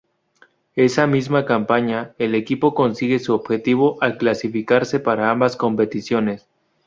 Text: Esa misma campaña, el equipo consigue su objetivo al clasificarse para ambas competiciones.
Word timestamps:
Esa 0.75 1.05
misma 1.05 1.45
campaña, 1.45 2.15
el 2.17 2.33
equipo 2.33 2.73
consigue 2.73 3.19
su 3.19 3.35
objetivo 3.35 4.01
al 4.01 4.17
clasificarse 4.17 4.99
para 4.99 5.29
ambas 5.29 5.55
competiciones. 5.57 6.47